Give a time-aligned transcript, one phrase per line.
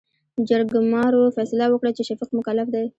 [0.47, 2.85] جرګمارو فيصله وکړه چې، شفيق مکلف دى.